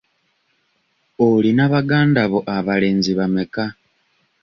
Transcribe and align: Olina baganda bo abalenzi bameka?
Olina 1.27 1.63
baganda 1.73 2.21
bo 2.31 2.39
abalenzi 2.55 3.11
bameka? 3.19 3.65